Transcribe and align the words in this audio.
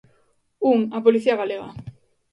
Un, 0.71 0.79
a 0.97 0.99
policía 1.05 1.39
galega. 1.41 1.69